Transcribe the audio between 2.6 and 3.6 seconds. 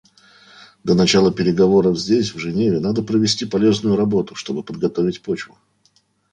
надо провести